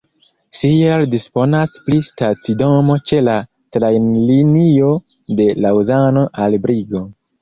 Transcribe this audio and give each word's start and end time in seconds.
Sierre 0.59 1.09
disponas 1.15 1.75
pri 1.89 1.99
stacidomo 2.07 2.95
ĉe 3.11 3.19
la 3.27 3.35
trajnlinio 3.77 4.91
de 5.41 5.47
Laŭzano 5.67 6.25
al 6.47 6.59
Brigo. 6.65 7.05